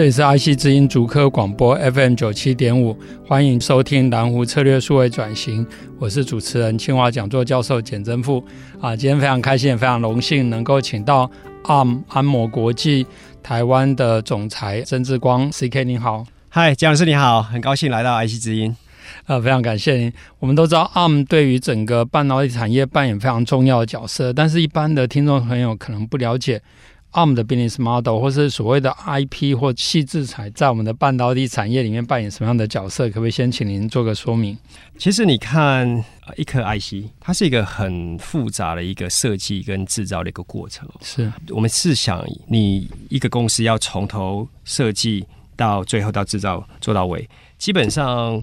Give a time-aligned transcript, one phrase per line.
[0.00, 2.96] 这里是 IC 之音竹科广播 FM 九七点五，
[3.26, 5.66] 欢迎收听南湖策略数位转型，
[5.98, 8.42] 我是主持人清华讲座教授简真富
[8.80, 11.30] 啊，今天非常开心，也非常荣幸能够请到
[11.64, 13.06] ARM 安摩国际
[13.42, 18.74] 台湾的总裁曾志光 CK，你好，嗨，蒋老师你好，很高兴来到 IC 之音，
[19.26, 20.10] 呃，非常感谢您。
[20.38, 26.62] 我们都知道 ARM 对于整个半导体产业扮演非常重要的角色，但是一般的听众朋友可能不了解。
[27.12, 33.08] ARM 的 business model 或是所谓的 IP 或矽智财，在我们的半导体产业里面扮演什么样的角色？
[33.08, 34.56] 可不可以先请您做个说明？
[34.96, 36.04] 其实你看，
[36.36, 40.88] 一颗 IC，它是一个很复杂的一个设计跟制造的一个过程。
[41.02, 48.40] 是我们试想，你一个公司要从头设计到最后到制造做到尾，基本上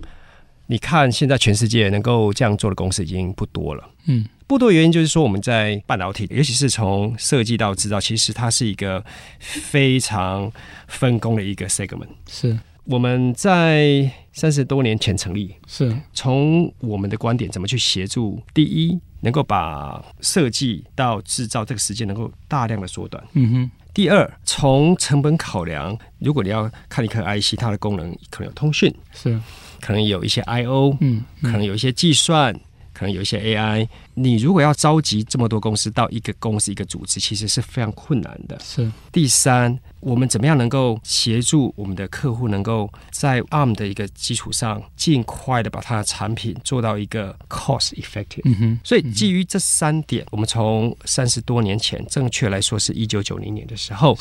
[0.67, 3.89] 你看现在全世界能够这样做的公司已经不多了。
[4.05, 4.25] 嗯。
[4.45, 9.03] 不多原因就是说，我们在半导体，尤其是从设计到制造，其实它是一个
[9.39, 10.49] 非常
[10.87, 12.07] 分工的一个 segment。
[12.29, 23.21] 是我们在三十多年前成立，是从我们的观点怎么去协助，第一，能够把设计到制造这个时间能够大量的缩短。
[23.33, 23.71] 嗯哼。
[23.93, 29.37] 第二，从成本考量，如果你要看一颗 IC，它的功能可能有通讯，是
[29.81, 32.57] 可能有一些 IO，嗯，可能有一些计算。
[32.93, 38.59] 可能有一些 AI，你如果要召集这么多公司到一个公司一个组织，其实是非常困难的。
[38.59, 38.91] 是。
[39.11, 48.41] 第三，我们怎么样能够协助我们的客户，能够在 ARM 的一个基础上，尽快的把它的产品做到一个 cost effective。
[48.45, 48.79] 嗯哼。
[48.83, 54.17] 所以基于这三点，我们从三十多年前，正确来说是一九九零年的时候，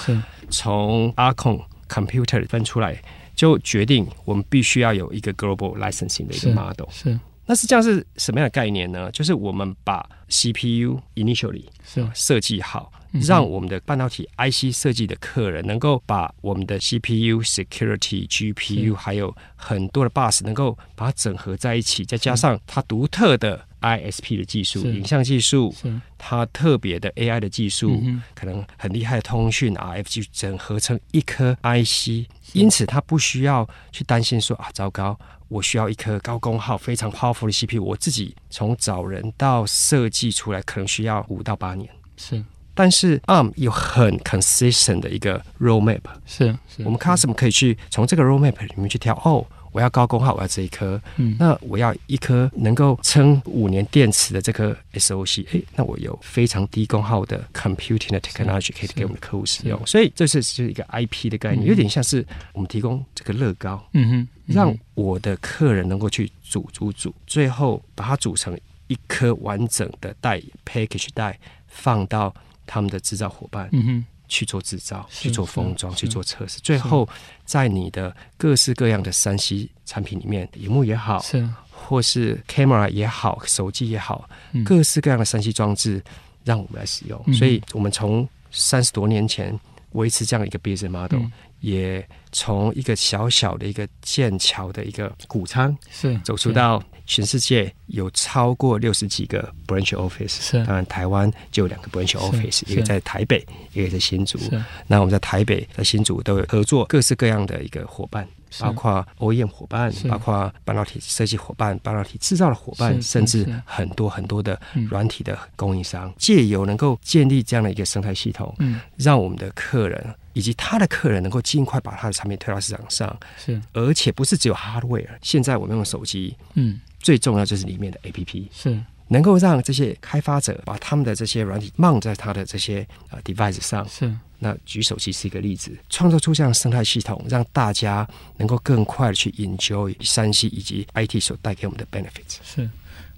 [0.50, 3.00] 从 Arm Computer 分出来，
[3.36, 6.91] 就决定我们必须要有一个 global licensing 的一个 model。
[6.91, 7.12] 是。
[7.12, 9.08] 是那实际上是什么样的概念呢？
[9.12, 12.04] 就是我们把 CPU initially 是。
[12.12, 12.91] 设计好，
[13.22, 25.72] 让我们的半导体 IC 设计的客人能够把我们的 CPU、security、GPU 还有很多的 bus 能够把它整合在一起，再加上它独特的 ISP 的技术、影像技术，
[26.19, 28.02] 它特别的 AI 的技术，
[28.34, 35.18] 可能很厉害的通讯 RF 去整合成一颗 IC，因此他不需要去担心说啊，糟糕。
[35.48, 41.88] 我需要一颗高功耗、非常 powerful 的 CPU，我自己从找人到设计出来，可能需要五到八年。
[42.16, 46.00] 是，但是 ARM 有很 consistent 的一个 roadmap。
[46.24, 49.46] 是，是我们 custom 可以去从这个 roadmap 里面去挑哦。
[49.76, 50.98] 我要高功耗，我要这一颗。
[51.16, 55.47] 嗯，那我要一颗能够撑五年电池的这颗 SOC。
[55.53, 59.78] 哎，那我有非常低功耗的 computing 的 technology 可以给我们的客户使用。
[59.87, 74.04] 所以这是是一个 IP 的概念，嗯、有点像是我们提供这个乐高，嗯哼，让我的客人能够去组组组，最后把它组成一颗完整的带 package 带，放到他们的制造伙伴，嗯哼。
[74.28, 77.09] 去做制造，去做封装，去做测试，最后
[77.44, 81.48] 在你的各式各样的三 C 产品里面，荧幕也好，是。
[81.70, 86.03] 或是 camera 也好，手机也好，嗯、各式各样的三 C 装置，
[86.42, 87.22] 让我们来使用。
[87.26, 89.59] 嗯、所以，我们从三十多年前
[89.92, 96.82] 维持这样一个 business model，、嗯、也从一个小小的一个剑桥的一个谷仓，是走出到。
[97.06, 104.39] 全世界有超过六十几个 branch office，是当然台湾就有两个 branch office，一个在台北，一个在新竹。
[104.87, 108.27] 那我们在台北、在新竹都有合作各式各样的一个伙伴，
[108.59, 116.12] 包括 OEM 伙伴，包括半导体设计伙伴、半导体制造的伙伴，甚至很多很多的软体的供应商。
[116.19, 125.09] 借由能够建立这样的一个生态系统，嗯，让我们的客人以及他的客人能够尽快把他的产品推到市场上，是，而且不是只有 hardware。
[125.23, 126.81] 现在我们用手机，嗯。
[127.06, 128.76] 最重要就是里面的 APP 是
[129.06, 133.88] 能够让这些开发者把他们的这些软体 mount 在他的这些呃 device 上。
[133.88, 138.06] 是那举手机是一个例子，创造出这样的生态系统，让大家
[138.38, 142.38] 能够更快的去 enjoy 三 C 以及 IT 所带给我们的 benefits。
[142.43, 142.69] 是。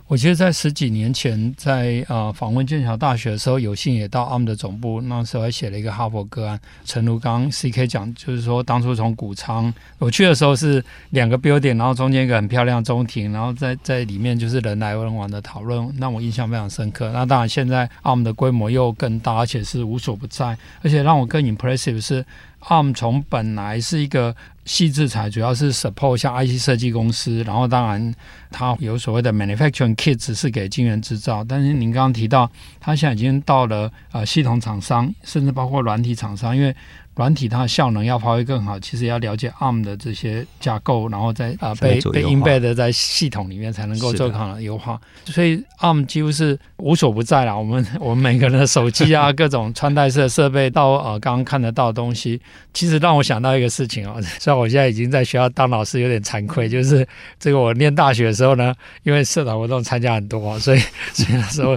[0.09, 6.59] 我记得在十几年前在，在呃访问剑桥大学的时候，有幸也到 ARM 的总部，那时候还写了一个哈佛个案。
[6.87, 17.11] 诚如刚 CK 讲，就是说当初从谷仓我去的时候是两个 building，然后中间一个很漂亮中庭，然后在在里面就是人来人往的讨论，让我印象非常深刻。
[17.13, 22.25] 那当然现在 ARM 的规模又更大，而且是无所不在，而且让我更 impressive 是
[22.61, 24.35] ARM 从本来是一个。
[24.69, 28.15] 细制裁主要是 support 像 IC 设计公司，然后当然
[28.51, 36.77] 它有所谓的 manufacturing kits 是给晶圆制造，但是您刚刚提到，它现在已经到了呃系统厂商，甚至包括软体厂商，因为。
[37.19, 45.01] 软体它的效能要发挥更好，其实要了解 ARM 的这些架构，然后再啊、呃、被被 embed 在系统里面，才能够做更好的优化。
[45.25, 47.59] 所以 ARM 几乎是无所不在了。
[47.59, 52.41] 我们 我们每个人的手机啊， 各种穿戴式的设备，到呃刚刚看得到的东西，
[52.73, 54.23] 其实让我想到一个事情哦。
[54.39, 57.05] 虽然我现在已经在学校当老师，有点惭愧，就是
[57.41, 58.73] 这个我念大学的时候呢，
[59.03, 60.79] 因为社团活动参加很多，所以
[61.13, 61.77] 所以那时候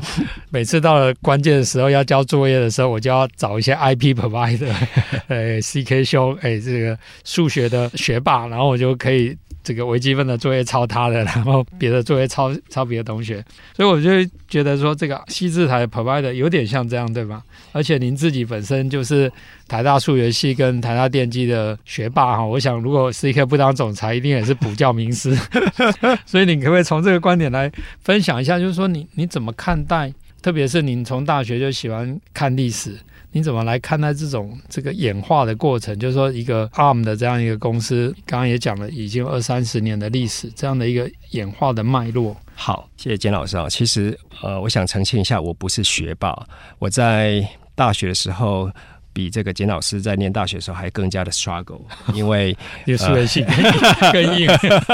[0.52, 4.72] 每次到了关键的时候要交作业的时候，我就要找一些 IP provider。
[5.32, 13.44] 哎，C K 兄，哎，这个数学的学霸，然后我就可以这个微积分的作业抄他的，然后别的作业抄抄别的同学，
[13.76, 17.42] 所以我就觉得说，这个西字台 provide 有点像这样，对吧？
[17.72, 19.32] 而且您自己本身就是
[19.70, 25.34] 台大数学系跟台大电机的学霸哈，我想如果 C K 不当总裁，一定也是补教名师。
[26.26, 32.98] 所以你可不可以从这个观点来分享一下，就是说你你怎么看待，特别是您从大学就喜欢看历史。
[33.34, 35.98] 你怎么来看待这种这个演化的过程？
[35.98, 42.36] 就是说，一个 ARM 的这样一个公司，刚刚也讲了，已经二三十年的历史，这样的一个演化的脉络。
[42.54, 43.68] 好，谢谢简老师啊。
[43.70, 46.38] 其实，呃，我想澄清一下，我不是学霸。
[46.78, 48.70] 我在大学的时候，
[49.14, 51.82] 比这个简老师在念大学的时候还更加的 struggle，
[52.14, 52.56] 因为
[52.86, 53.46] 有数学系
[54.12, 54.50] 更硬，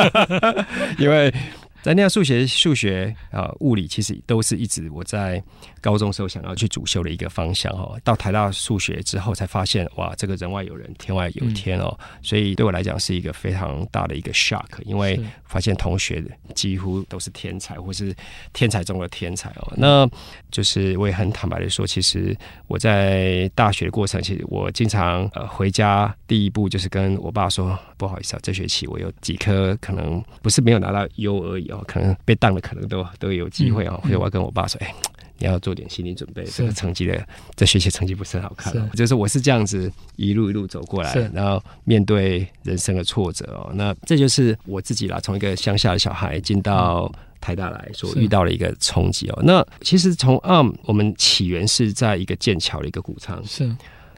[1.00, 1.34] 因为。
[1.84, 5.42] 在那样数学、数学啊、物理，其实都是一直我在
[5.80, 7.98] 高中时候想要去主修的一个方向哦。
[8.04, 11.98] 到台大数学之后，才发现哇，这个人外有人，天外有天哦。
[12.22, 18.14] 所以对我来讲是一个非常大的一个 shock，因为发现同学几乎都是天才，或是
[18.52, 19.74] 天才中的天才哦。
[19.78, 20.10] 那
[20.52, 22.36] 就是我也很坦白的说，其实
[22.68, 31.84] 我在大学的过程，其实我经常呃回家第一步就是跟我爸说，不好意思啊，这学期我有几科可能不是没有拿到优而已哦。
[31.88, 34.94] 可能被当的可能都都有机会啊、哦，所以我要跟我爸说：“哎，
[35.38, 49.40] 你要做点心理准备，这个成绩的这学习成绩不是很好看。”就是我是这样子一路一路走过来，然后面对人生的挫折哦，那这就是我自己啦，从一个乡下的小孩进到台大来所遇到的一个冲击哦。
[49.44, 53.76] 那其实从 ARM 我们起源是在一个剑桥的一个谷仓是。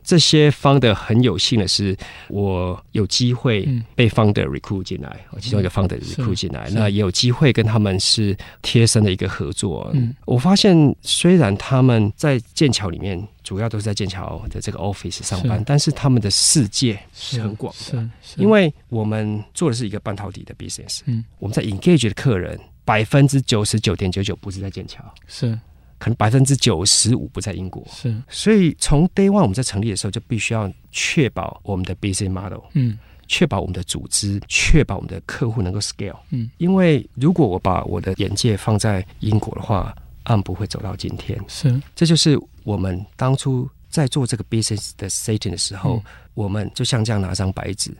[0.09, 1.95] 这些 founder 很有幸的是，
[2.29, 9.87] 我有机会被 founder recruit 进来，嗯、其中一个 founder recruit 进来，那也有机会跟他们是贴身的一个合作。
[9.93, 15.63] 嗯，我发现虽然他们在剑桥里面主要都是在剑桥的这个 office 上班，是。
[15.67, 25.59] 但是他们的世界是很广的，因为我们做的是一个半导体的 business，嗯，我们在 engage 的客人百分之九十九点九九不是在剑桥，是。
[25.99, 32.97] 可能百分之九十五不在英国，是，所以从 day one 我们在成立的时候就必须要确保我们的 business model，嗯，
[33.27, 39.93] 确保我们的组织，确保我们的客户能够 scale，嗯，因为如果我把我的眼界放在英国的话
[40.23, 46.03] ，ARM 不会走到今天，是，这就是我们当初在做这个 business 的 setting 的时候，嗯、
[46.33, 47.91] 我们就像这样拿张白纸，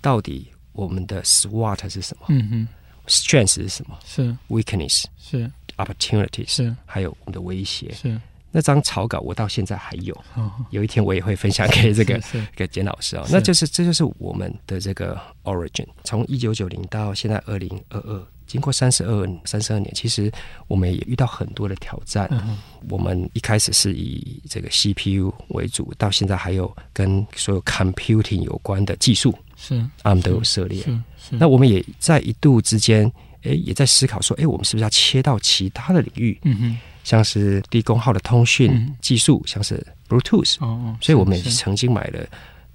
[0.00, 2.26] 到底我们的 SWOT 是什么？
[2.28, 2.68] 嗯哼
[3.06, 3.98] ，strength 是什么？
[4.04, 4.36] 是。
[4.48, 5.50] weakness 是。
[5.76, 8.20] Opportunities 是，还有我们的威胁是。
[8.52, 12.18] 那张草稿我到现在还有，哦、有一天我也会分享给这个
[12.56, 13.28] 给简老师啊、哦。
[13.30, 20.32] 那就是这就是我们的这个 origin，从一九九零到现在二零二二，经过三十二三十二年，其实
[20.68, 22.26] 我们也遇到很多的挑战。
[22.30, 22.56] 嗯、
[22.88, 30.82] 我们一开始是以这个 CPU 为主，到现在还有跟所有 computing 有关的技术，是 ARM 都有涉猎。
[31.28, 33.12] 那我们也在一度之间。
[33.46, 36.38] 哎，也在思考说，哎，我们是不是要切到其他的领域？
[36.42, 40.56] 嗯哼，像是低功耗的通讯技术，嗯、像是 Bluetooth。
[40.60, 42.26] 哦，所以我们也曾经买了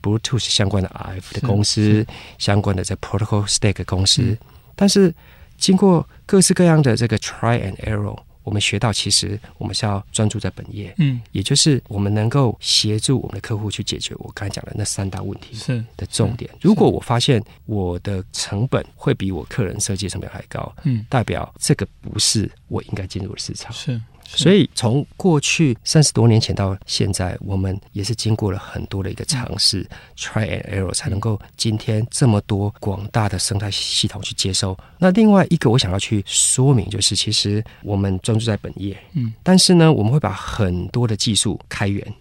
[0.01, 2.05] Bluetooth 相关的 RF 的公司，
[2.37, 4.21] 相关的在 Protocol Stack 公司。
[4.21, 4.37] 嗯、
[4.75, 5.13] 但是
[5.57, 8.17] 经过各式各样的这个 Try and Error。
[8.51, 15.81] 我们学到，其实我们是要专注在本业，嗯，也就是我们能够协助我们的客户去解决我刚才讲的那三大问题是。
[15.95, 16.51] 的重点。
[16.59, 24.01] 如果我发现我的成本会比我客人设计成本还高，嗯，代表这个不是我应该进入的市场，是。
[24.35, 34.77] 所以从过去三十多年前到现在，我们也是经过了很多的一个尝试、嗯、，try and error，才能够今天这么多广大的生态系统去接收。
[34.97, 42.13] 那另外一个我想要去说明，就是其实我们专注在本业，嗯，但是呢，我们会把很多的技术开源。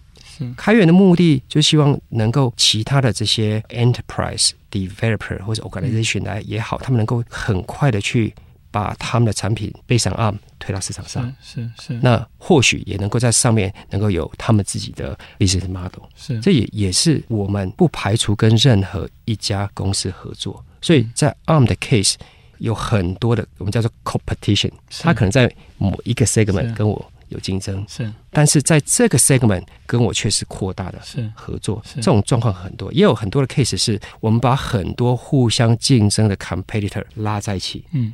[0.57, 8.33] 开源的目的就希望能够其他的这些 enterprise developer 或者 organization 来也好，他们能够很快的去
[8.71, 11.23] 把他们的产品背上 ARM 推到市场上。
[11.41, 11.99] 是是，是。
[12.01, 16.03] 那或许也能够在上面能够有他们自己的 business model。
[16.15, 16.39] 是。
[16.39, 20.63] 这也也是我们不排除跟任何一家公司合作。
[20.81, 22.15] 所以在 ARM 的 case
[22.57, 27.11] 有很多的我们叫做 competition，他可能在某一个 segment 跟我。
[27.31, 30.99] 有竞争是，但是在这个 segment 跟我却是扩大的
[31.33, 38.11] 合作，这种状况很多，也有很多的 case 是我们把很多互相竞争的 competitor 拉在一起，嗯，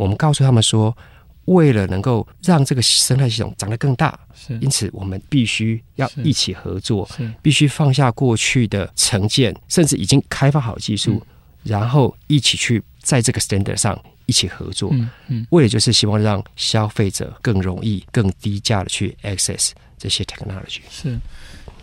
[0.00, 0.96] 我们告诉他们说，
[1.44, 11.26] 为了能够让这个生态系统长得更大，是，因此我们必须要一起合作，是，必须放下过去的成见，甚至已经开发好技术，嗯，
[11.64, 13.98] 然后一起去在这个 standard 上。
[14.26, 20.78] 一起合作，嗯嗯，为了就是希望让消费者更容易、更低价的去 access 这些 technology。
[20.88, 21.18] 是，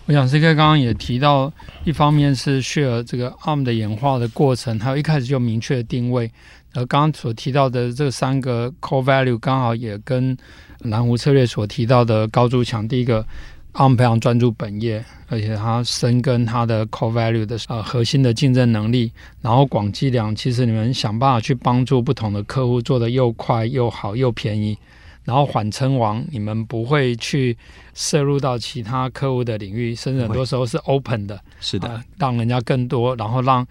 [0.05, 1.51] 我想 CK 刚刚也提到，
[1.83, 6.31] 一方面是 share 这个 ARM 的演化的过程，还有一开始就明确的定位。
[6.73, 10.37] 而刚刚所提到的这三个 core value，刚好也跟
[10.79, 13.25] 蓝湖策略所提到的高筑墙，第一个。
[13.73, 20.35] ARM 非常专注本业，而且它深耕它的 core value 的呃核心的竞争能力，然后广积粮。
[20.35, 24.75] 其实你们想办法去帮助不同的客户做得又快又好又便宜，
[25.23, 26.25] 然后缓称王。
[26.31, 27.55] 你们不会去
[27.93, 33.63] 涉入到其他客户的领域，甚至很多时候是 open 的，是的、呃，让人家更多，然后让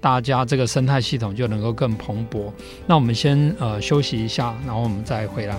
[0.00, 2.52] 大家这个生态系统就能够更蓬勃。
[2.86, 5.56] 那我们先呃休息一下，然后我们再回来。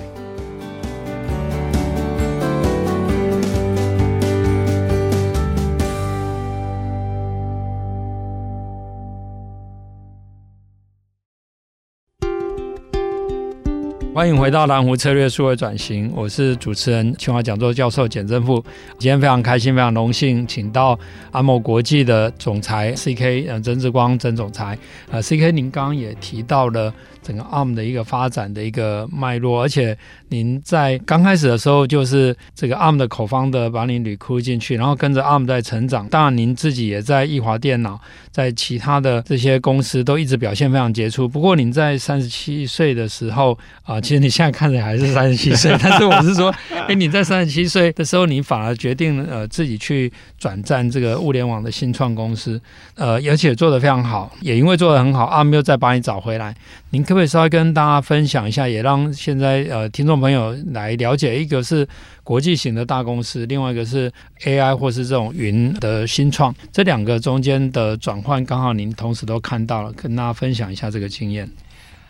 [14.20, 18.62] 欢迎回到蓝湖策略数位转型，我是主持人清华讲座教授简正富。
[18.98, 21.00] 今天非常开心，非常荣幸，请到
[21.32, 24.78] 阿某国际的总裁 CK 呃曾志光曾总裁。
[25.10, 26.94] 呃，CK 您刚刚也提到了。
[27.22, 29.96] 整个 ARM 的一个发展的一个脉络，而且
[30.30, 36.08] 您在刚开始的时候就是这个 ARM 的口方的把您 recruit 进去，然后跟着 ARM 在成长。
[36.08, 38.00] 当然，您自己也在易华电脑，
[38.32, 41.28] 在其他的这些公司都一直表现非常杰出。
[41.28, 46.52] 不过，您在三十七岁的时候啊、其实你现在看着还是三十七岁， 但是我是说，
[46.88, 52.60] 哎，你在三十七岁的时候，你反而决定呃自己去转战这个物联网的新创公司，
[52.96, 56.56] 呃，而且做得非常好，也因为做得很好，ARM 又再把你找回来。
[56.90, 61.88] 您可不可以稍微跟大家分享一下，也让现在呃听众朋友来了解，一个是
[62.24, 64.12] 国际型的大公司，另外一个是
[64.44, 71.48] AI 或是这种云的新创，这两个中间的转换，刚好您同时都看到了，跟大家分享一下这个经验。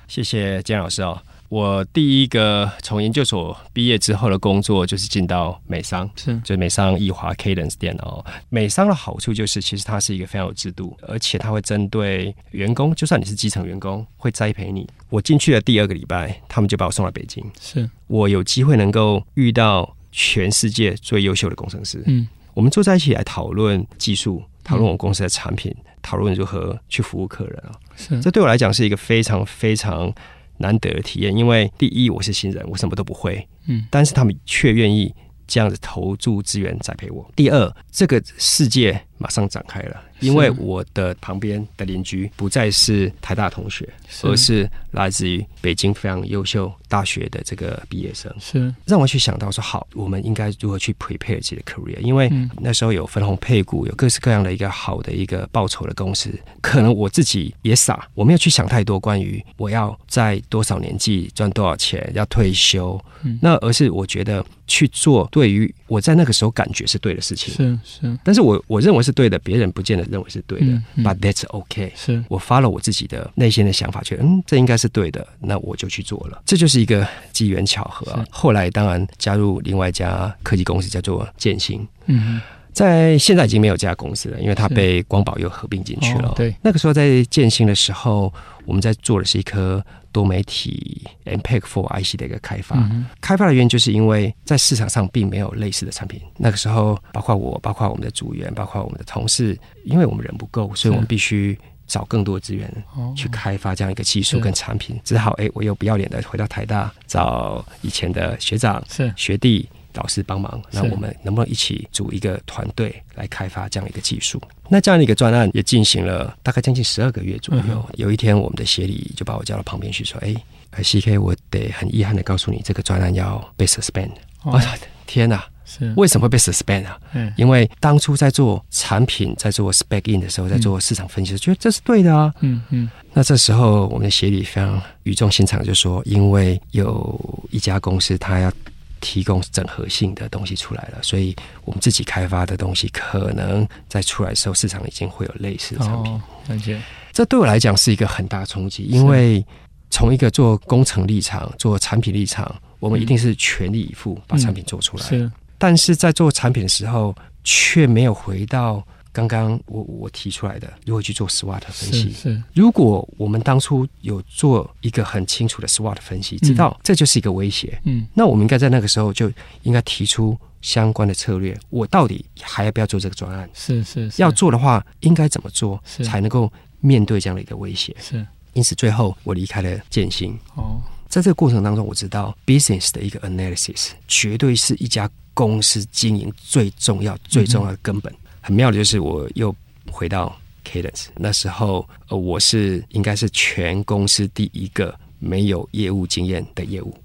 [0.08, 1.22] 谢谢金老师哦。
[1.50, 8.24] 我第一个从研究所毕业之后的工作就是进到美商，是就是美商易华 Cadence 电脑。
[8.50, 14.88] 美商的好处就是，其实它是一个非常有制度，而且它会针对员工，就算你是基层员工，会栽培你。
[15.10, 22.04] 我进去的第二个礼拜，他们就把我送到北京，是我有机会能够遇到全世界最优秀的工程师。
[22.06, 27.72] 嗯，我们坐在一起来讨论技术，讨论我们公司的产品，讨论如何去服务客人啊。
[27.96, 30.14] 是，这对我来讲是一个非常非常。
[30.60, 35.14] 难得的体验，因为第一我是新人，我什么都不会，嗯，但是他们却愿意
[35.48, 37.30] 这样子投注资源栽培我。
[37.36, 40.02] 第二，这个世界马上展开了。
[40.20, 43.88] 因为我的旁边的邻居不再是台大同学，
[44.24, 48.74] 而是来自于北京非常优秀大学的这个毕业生，是。
[48.86, 51.98] 让我去想到说，好，我们应该如何去 prepare 自己的 career？
[52.00, 63.00] 因为那时候有分红配股，有各式各样的一个好的一个报酬的公司，可能我自己也傻，我没有去想太多关于我要在多少年纪赚多少钱，要退休，
[63.42, 70.10] 那而是我觉得去做对于我在那个时候感觉是对的事情，是是，但是我我认为是对的，别人不见得。
[70.10, 71.92] 认为是对的，嗯嗯，But that's okay。
[71.96, 76.42] 是我发了我自己的内心的想法，觉得嗯，这应该是对的，那我就去做了。
[76.46, 78.26] 这就是一个机缘巧合啊。
[78.32, 81.88] 后来当然加入另外一家科技公司，叫做建兴。
[82.08, 82.42] 嗯，
[82.74, 86.30] 在现在已经没有这家公司了，因为它被光宝又合并进去了。
[86.30, 86.34] 哦。
[86.36, 88.34] 对，那个时候在建新的时候，
[88.66, 89.86] 我们在做的是一颗。
[90.12, 96.22] 多媒体 MPEG-4 IC 的一个开发，嗯，开发的原因就是因为在市场上并没有类似的产品。
[96.38, 102.72] 那个时候，包括我，包括我们的组员，包括我们的同事，因为我们人不够，所以我们必须找更多资源
[103.16, 109.12] 去开发这样一个技术跟产品，只好哎，我又不要脸的回到台大找以前的学长、是。
[109.16, 109.68] 学弟、
[110.00, 114.42] 导师帮忙，那我们能不能一起组一个团队来开发这样一个技术？
[114.70, 117.64] 那这样的一个专案也进行了大概将近十二个月左右。
[117.68, 120.34] 嗯、有一天，我们的协理就把我叫到旁边去说：“哎
[120.82, 124.12] ，CK，我得很遗憾的告诉你，这个专案要被 suspend。
[124.44, 124.72] 哦”我说
[125.06, 127.00] ：“天哪！”是为什么会被 suspend 啊？
[127.14, 132.34] 嗯，因为当初在做产品、在做 spec in 的时候，在做市场分析的时候，觉得这是对的啊。
[132.40, 132.90] 嗯嗯。
[133.14, 138.52] 那这时候，我们的协理非常语重心长，就说：因为有一家公司，他要
[139.00, 146.22] 提供整合性的东西出来了，所以我们自己开发的东西，可能在出来的时候，市场已经会有类似的产品。
[146.50, 149.46] 而且、哦，这对我来讲是一个很大的冲击，因为
[149.90, 155.06] 从一个做工程立场、做产品立场，我们一定是全力以赴把产品做出来。
[155.06, 155.32] 嗯、是。
[155.58, 162.12] 但是在做产品的时候，却没有回到刚刚我我提出来的如何去做 SWOT 分析。
[162.12, 169.32] 是，是，如果我们当初有做一个很清楚的 SWOT 分析，知道这就是一个威胁，嗯，那我们应该在那个时候就
[169.64, 171.58] 应该提出相关的策略。
[171.70, 173.50] 我到底还要不要做这个专案？
[173.54, 177.96] 是是，是，要做的话，应该怎么做才能够面对这样的一个威胁？
[178.00, 180.38] 是，因此最后我离开了建新。
[180.56, 185.10] 哦，在这个过程当中，我知道 business 的一个 analysis 绝对是一家。
[185.36, 189.56] 公司经营最重要、最重要的根本，嗯、很妙的就是我又
[189.92, 196.96] 回到 Cadence 那时候，呃，我是应该是全公司第一个没有业务经验的业务，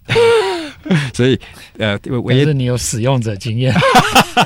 [1.14, 1.38] 所以
[1.78, 3.74] 呃，唯一是你有使用者经验，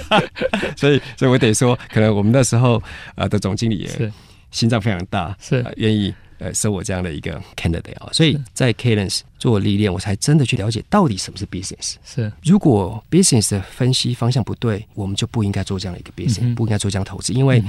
[0.76, 2.82] 所以所以我得说，可能我们那时候
[3.16, 4.12] 呃的总经理也
[4.50, 5.56] 心脏非常大，是。
[5.76, 6.14] 愿、呃、意。
[6.38, 11.94] 呃，收我这样的一个 candidate 啊，所以在 Cadence 做历练，我才真的去了解到底什么是 business。
[12.04, 17.62] 是，如果 business 的分析方向不对，我们就不应该做这样的一个 business，、嗯、不应该做这样投资，因为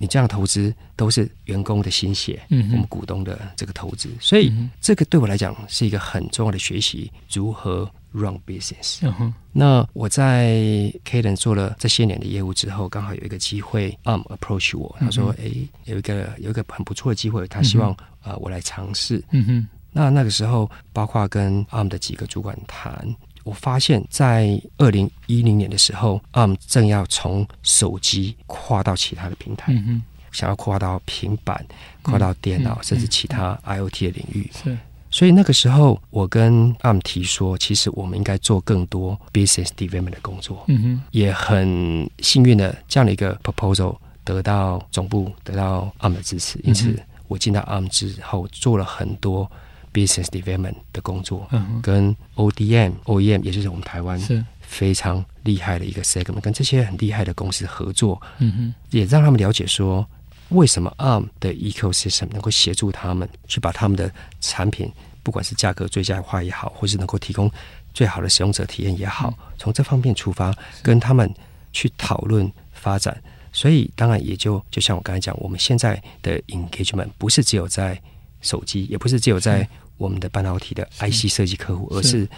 [0.00, 7.88] 你这样投资都是员工的心血，嗯，我们股东的这个投资，所以这个对我来讲是一个很重要的学习，如何。
[8.12, 8.98] Run business。
[9.02, 9.32] Uh.
[9.52, 10.56] 那我在
[11.04, 18.30] Cadence 做了这些年的业务之后，刚好有一个机会，Arm approach 我，他说：“哎、uh 有一个有一个很不错的机会，他希望啊、uh.
[18.30, 19.68] 呃、我来尝试。”嗯哼。
[19.92, 23.08] 那那个时候，包括跟 Arm 的几个主管谈，
[23.44, 30.00] 我发现，在二零一零年的时候，Arm 正要从手机跨到其他的平台，uh huh.
[30.32, 31.64] 想要跨到平板、
[32.02, 32.86] 跨到电脑，uh.
[32.86, 34.50] 甚至其他 IoT 的领域。
[34.52, 34.76] 是、uh。
[35.10, 40.64] 所以那个时候，我跟 Arm 提说，其实我们应该做更多 business development 的工作。
[40.68, 49.50] 嗯哼，也很幸运的这样的一个 proposal 得到总部得到 Arm 的支持，因此我进到 Arm 之后，做了很多
[49.92, 60.06] business development 的工作，嗯哼，跟 ODM、OEM，也就是我们台湾是非常厉害的一个 segment，跟这些很厉害的公司合作，嗯哼，也让他们了解说。
[60.50, 64.90] 为什么 ARM 的 ecosystem 能够协助他们去把他们的产品，
[65.22, 67.48] 不管是价格最佳化也好，或是能够提供
[67.94, 71.32] 最好的使用者体验也好，从这方面出发，跟他们
[71.72, 73.16] 去讨论发展。
[73.52, 78.02] 所以，当然也就就像我刚才讲，我们现在的 engagement 不是只有在
[78.40, 82.28] 手机，也不是只有在我们的半导体的 IC 设计客户，而是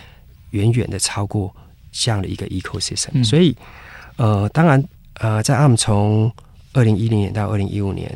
[0.51, 1.55] 远远的超过
[1.91, 3.25] 这样的一个 ecosystem。
[3.25, 3.57] 所以，
[4.17, 4.83] 呃，当然，
[5.15, 6.33] 呃，在 ARM 从
[6.73, 8.11] 二零一零年到二零一五年，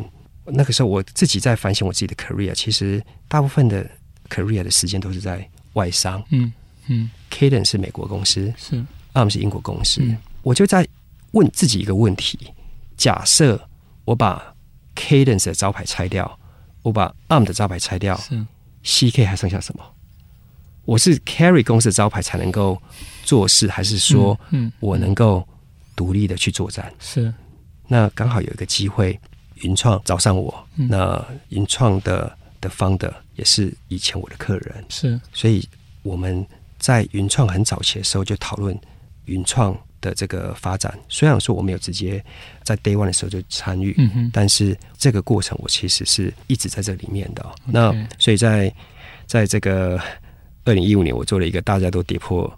[0.45, 3.89] 那个时候我自己在反省我自己的 career，其实大部分的
[4.29, 6.23] career 的时间都是在外商。
[6.31, 6.53] 嗯
[6.89, 10.01] 嗯，Cadence 是美国公司，是 ARM 是英国公司。
[10.03, 10.87] 嗯、我就在
[11.33, 12.39] 问自己一个问题：
[12.97, 13.61] 假设
[14.05, 14.55] 我把
[14.95, 16.39] Cadence 的招牌拆掉，
[16.87, 18.47] 我把 ARM 的招牌拆掉，是
[18.85, 19.83] CK 还剩下什么？
[20.85, 22.81] 我是 carry 公司的招牌才能够
[23.25, 25.45] 做事，还是说，嗯，我能够
[25.97, 26.95] 独立的去作战？
[27.01, 27.35] 是。
[27.89, 29.19] 那刚好有一个机会，
[29.57, 30.65] 云创找上我。
[30.77, 35.69] 嗯、那云创的的 founder 也是以前我的客人，是，所以
[36.05, 36.47] 我们
[36.79, 38.79] 在云创很早期的时候就讨论
[39.25, 40.97] 云创的这个发展。
[41.09, 42.25] 虽然说我没有直接
[42.63, 47.45] 在 day one 的时候就参与，嗯、但是这个过程我其实是一直在这里面的。
[47.67, 48.73] 那所以在
[49.27, 50.01] 在这个
[50.65, 52.51] 二零一五年，我做了一个大家都跌破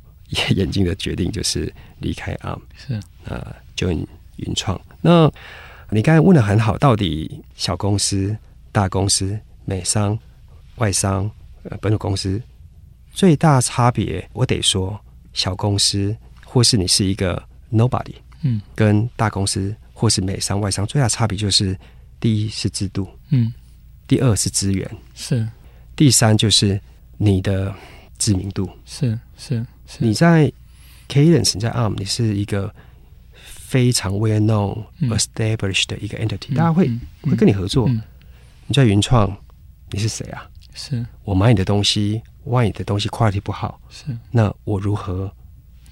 [0.56, 2.94] 眼镜的决定，就是离开 Arm，是
[3.26, 3.88] 啊，就。
[4.38, 5.28] 云创，那
[5.90, 8.36] 你刚才问的很好，到底小公司、
[8.70, 10.16] 大公司、美商、
[10.76, 11.28] 外商、
[11.64, 12.40] 呃，本土公司
[13.12, 14.96] 最大差别，我得说，
[15.32, 16.16] 小公司
[16.50, 21.78] 或是你是一个 nobody，嗯，跟大公司或是美商、外商最大差别就是，
[22.18, 23.52] 第一是制度，嗯，
[24.06, 25.46] 第二是资源，是，
[25.94, 26.80] 第三就是
[27.16, 27.74] 你的
[28.18, 30.50] 知名度，是是是，你在
[31.08, 32.74] Cadence，你在 Arm，你是一个。
[33.68, 34.82] 非常 well known
[35.14, 37.86] established 的一个 entity，大家会会跟你合作。
[38.66, 39.30] 你在云创，
[39.90, 40.48] 你是谁啊？
[40.72, 45.30] 是我买你的东西，万一你的东西 quality 不好，是那我如何？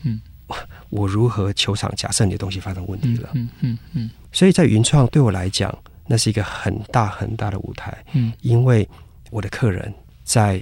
[0.05, 0.19] 嗯，
[0.91, 1.93] 我如何球场？
[1.97, 8.89] 假设你的东西发生问题了，嗯嗯嗯，所以在云创对我来讲，那是一个很大很大的舞台，嗯，因为
[9.31, 9.93] 我的客人
[10.25, 10.61] 在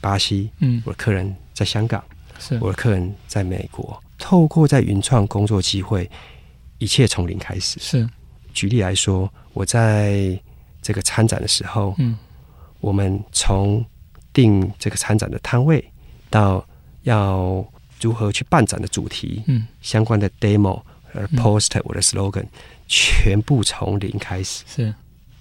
[0.00, 2.02] 巴西，嗯，我的客人在香港，
[2.38, 2.58] 是。
[2.60, 6.10] 我的客人在美国，透过在云创工作机会，
[6.78, 7.78] 一切从零开始。
[7.80, 8.08] 是，
[8.54, 10.38] 举例来说，我在
[10.80, 12.16] 这个参展的时候，嗯，
[12.80, 13.84] 我们从
[14.32, 15.84] 定这个参展的摊位，
[16.30, 16.66] 到
[17.02, 17.64] 要
[18.06, 20.80] 如何去办展的主题，嗯，相关的 demo、
[21.12, 22.46] 呃 poster、我的 slogan，
[22.86, 24.62] 全部从零开始。
[24.68, 24.94] 是，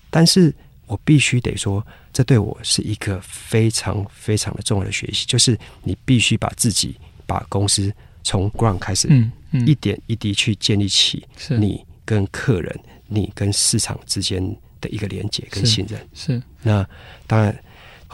[0.10, 0.52] 但是
[0.88, 6.96] 我必须得说，这对我是一个非常非常的重要的学习，就是你必须把自己、
[7.28, 11.58] 把公司从 ground 开始，嗯嗯，一点一滴去建立起是。
[11.60, 14.42] 你跟客人、你跟市场之间
[14.82, 16.00] 的一个连接跟信任。
[16.16, 16.88] 是，那
[17.28, 17.56] 当然，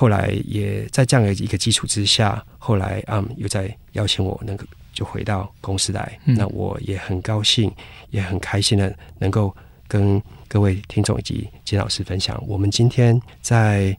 [0.02, 7.72] 后来也在这样的一个基础之下，后来嗯又在邀请我能够就回到公司来，嗯、那我也很高兴，
[8.10, 9.56] 也很开心的能够
[9.88, 13.96] 跟各位听众以及金老师分享，我们今天在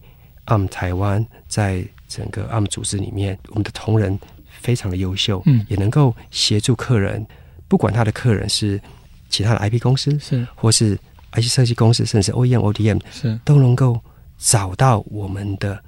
[0.47, 4.19] ARM 台湾，在整个 ARM 组织里面，我们的同仁
[4.61, 7.25] 非常的优秀，嗯，也能够协助客人，
[7.69, 8.81] 不管他的客人是
[9.29, 10.45] 其他的 IP 公司，是。
[10.57, 10.99] 或是
[11.31, 13.39] IC 设计公司，甚至 OEM、ODM，是。
[13.45, 14.01] 都能够
[14.37, 15.81] 找到我们的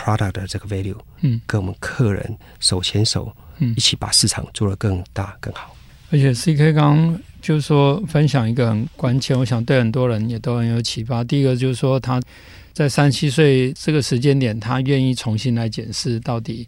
[0.00, 5.76] product 的这个 value，嗯，跟我们客人手牵手，嗯，一起把市场做得更大更好。
[6.10, 11.22] 而且 CK 刚刚就是说分享一个很关键，我想对很多人也都很有启发。
[11.22, 12.20] 第一个就是说他
[12.72, 16.66] 在三十七岁这个时间点，他愿意重新来检视，到底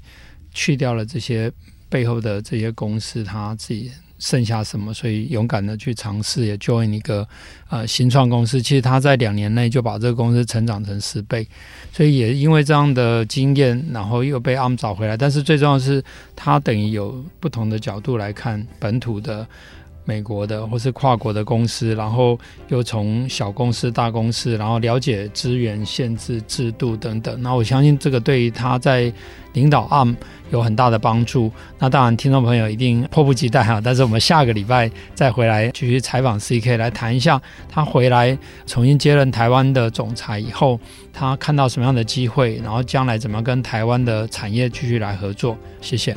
[0.53, 1.51] 去掉了这些
[1.89, 3.91] 背后的这些公司，他自己。
[4.23, 4.95] 剩下什么？
[4.95, 7.27] 所以勇敢的去尝试，也 join 一个
[7.69, 8.63] 呃新创公司。
[8.63, 11.45] 其实他在两年内就把这个公司成长成十倍，
[11.93, 15.17] 所以也因为这样的经验，然后又被 ARM 找回来。
[15.17, 16.01] 但是最重要的是，
[16.37, 19.45] 他等于有不同的角度来看本土的。
[20.05, 22.39] 美国的或是跨国的公司，然后
[22.69, 27.41] 又从小公司、大公司，然后了解资源限制、制度等等。
[27.41, 29.13] 那我相信这个对于他在
[29.53, 30.17] 领导 ARM
[30.51, 31.51] 有很大的帮助。
[31.79, 33.81] 那当然，听众朋友一定迫不及待哈。
[33.83, 38.37] 但是我们下个礼拜再回来继续采访 CK，来谈一下他回来
[38.67, 40.81] 重新接任台湾的总裁以后，
[41.13, 45.57] 他看到什么样的机会，然后将来怎么跟台湾的产业继续来合作。
[45.81, 46.17] 谢谢。